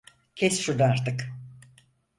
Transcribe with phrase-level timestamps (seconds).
[0.35, 1.29] Kes şunu artık!